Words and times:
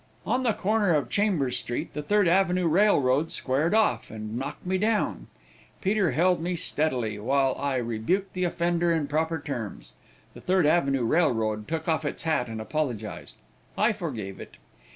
On 0.25 0.41
the 0.41 0.53
corner 0.53 0.95
of 0.95 1.11
Chambers 1.11 1.57
street 1.59 1.93
the 1.93 2.01
Third 2.01 2.27
Avenue 2.27 2.65
Railroad 2.65 3.31
squared 3.31 3.75
off, 3.75 4.09
and 4.09 4.35
knocked 4.35 4.65
me 4.65 4.79
down. 4.79 5.27
Peter 5.79 6.09
held 6.09 6.41
me 6.41 6.55
steady, 6.55 7.19
while 7.19 7.53
I 7.59 7.75
rebuked 7.75 8.33
the 8.33 8.43
offender 8.45 8.91
in 8.91 9.05
proper 9.07 9.37
terms. 9.39 9.93
The 10.33 10.41
Third 10.41 10.65
Avenue 10.65 11.03
Railroad 11.03 11.67
took 11.67 11.87
off 11.87 12.03
its 12.03 12.23
hat 12.23 12.47
and 12.47 12.59
apologized. 12.59 13.35
I 13.77 13.93
forgave 13.93 14.39
it. 14.39 14.55